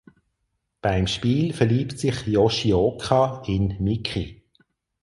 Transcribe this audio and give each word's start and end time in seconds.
Beim 0.81 1.05
Spiel 1.05 1.53
verliebt 1.53 1.99
sich 1.99 2.25
Yoshioka 2.25 3.43
in 3.45 3.75
Miki. 3.79 4.43